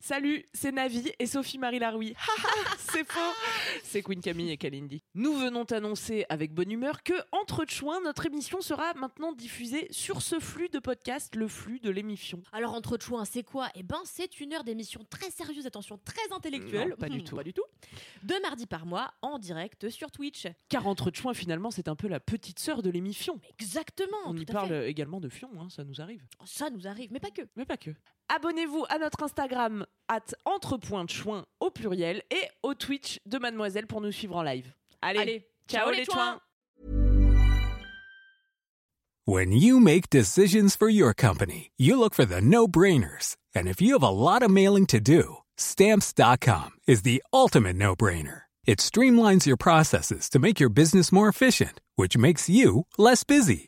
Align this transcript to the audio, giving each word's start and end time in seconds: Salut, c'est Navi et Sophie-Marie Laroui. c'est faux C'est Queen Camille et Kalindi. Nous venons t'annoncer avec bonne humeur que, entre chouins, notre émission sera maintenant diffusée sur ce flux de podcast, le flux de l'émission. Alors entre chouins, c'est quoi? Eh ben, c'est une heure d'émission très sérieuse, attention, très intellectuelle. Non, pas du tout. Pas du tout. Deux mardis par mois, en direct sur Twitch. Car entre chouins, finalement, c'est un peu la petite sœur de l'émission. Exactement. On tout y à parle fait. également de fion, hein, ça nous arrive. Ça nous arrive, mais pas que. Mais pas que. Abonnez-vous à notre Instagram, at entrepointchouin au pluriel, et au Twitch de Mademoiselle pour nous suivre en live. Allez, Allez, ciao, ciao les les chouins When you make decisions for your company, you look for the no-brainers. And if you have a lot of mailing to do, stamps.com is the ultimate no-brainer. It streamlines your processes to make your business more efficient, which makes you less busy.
Salut, 0.00 0.44
c'est 0.54 0.70
Navi 0.70 1.10
et 1.18 1.26
Sophie-Marie 1.26 1.80
Laroui. 1.80 2.14
c'est 2.78 3.04
faux 3.04 3.18
C'est 3.82 4.00
Queen 4.00 4.20
Camille 4.20 4.52
et 4.52 4.56
Kalindi. 4.56 5.02
Nous 5.14 5.34
venons 5.34 5.64
t'annoncer 5.64 6.24
avec 6.28 6.54
bonne 6.54 6.70
humeur 6.70 7.02
que, 7.02 7.14
entre 7.32 7.64
chouins, 7.68 8.00
notre 8.02 8.24
émission 8.26 8.60
sera 8.60 8.94
maintenant 8.94 9.32
diffusée 9.32 9.88
sur 9.90 10.22
ce 10.22 10.38
flux 10.38 10.68
de 10.68 10.78
podcast, 10.78 11.34
le 11.34 11.48
flux 11.48 11.80
de 11.80 11.90
l'émission. 11.90 12.42
Alors 12.52 12.74
entre 12.74 12.96
chouins, 13.00 13.24
c'est 13.24 13.42
quoi? 13.42 13.70
Eh 13.74 13.82
ben, 13.82 14.00
c'est 14.04 14.38
une 14.38 14.54
heure 14.54 14.62
d'émission 14.62 15.04
très 15.10 15.30
sérieuse, 15.32 15.66
attention, 15.66 15.98
très 16.04 16.32
intellectuelle. 16.32 16.90
Non, 16.90 16.96
pas 16.96 17.08
du 17.08 17.24
tout. 17.24 17.34
Pas 17.34 17.44
du 17.44 17.52
tout. 17.52 17.64
Deux 18.22 18.40
mardis 18.40 18.66
par 18.66 18.86
mois, 18.86 19.12
en 19.20 19.40
direct 19.40 19.90
sur 19.90 20.12
Twitch. 20.12 20.46
Car 20.68 20.86
entre 20.86 21.10
chouins, 21.12 21.34
finalement, 21.34 21.72
c'est 21.72 21.88
un 21.88 21.96
peu 21.96 22.06
la 22.06 22.20
petite 22.20 22.60
sœur 22.60 22.82
de 22.82 22.90
l'émission. 22.90 23.40
Exactement. 23.58 24.16
On 24.26 24.32
tout 24.32 24.42
y 24.42 24.50
à 24.50 24.52
parle 24.52 24.68
fait. 24.68 24.90
également 24.90 25.20
de 25.20 25.28
fion, 25.28 25.50
hein, 25.60 25.68
ça 25.70 25.82
nous 25.82 26.00
arrive. 26.00 26.24
Ça 26.44 26.70
nous 26.70 26.86
arrive, 26.86 27.10
mais 27.12 27.20
pas 27.20 27.30
que. 27.32 27.42
Mais 27.56 27.64
pas 27.64 27.76
que. 27.76 27.90
Abonnez-vous 28.34 28.84
à 28.90 28.98
notre 28.98 29.22
Instagram, 29.22 29.86
at 30.08 30.34
entrepointchouin 30.44 31.44
au 31.60 31.70
pluriel, 31.70 32.22
et 32.30 32.48
au 32.62 32.74
Twitch 32.74 33.20
de 33.26 33.38
Mademoiselle 33.38 33.86
pour 33.86 34.00
nous 34.00 34.12
suivre 34.12 34.36
en 34.36 34.42
live. 34.42 34.70
Allez, 35.00 35.20
Allez, 35.20 35.46
ciao, 35.66 35.84
ciao 35.84 35.90
les 35.90 35.98
les 35.98 36.04
chouins 36.04 36.40
When 39.26 39.52
you 39.52 39.78
make 39.78 40.08
decisions 40.08 40.74
for 40.74 40.88
your 40.88 41.12
company, 41.12 41.70
you 41.76 41.98
look 41.98 42.14
for 42.14 42.24
the 42.24 42.40
no-brainers. 42.40 43.36
And 43.54 43.68
if 43.68 43.80
you 43.80 43.92
have 43.92 44.02
a 44.02 44.08
lot 44.08 44.42
of 44.42 44.50
mailing 44.50 44.86
to 44.86 45.00
do, 45.00 45.38
stamps.com 45.58 46.70
is 46.86 47.02
the 47.02 47.22
ultimate 47.32 47.76
no-brainer. 47.76 48.42
It 48.66 48.78
streamlines 48.78 49.46
your 49.46 49.56
processes 49.56 50.28
to 50.30 50.38
make 50.38 50.60
your 50.60 50.70
business 50.70 51.12
more 51.12 51.28
efficient, 51.28 51.80
which 51.96 52.16
makes 52.16 52.48
you 52.48 52.86
less 52.96 53.24
busy. 53.24 53.67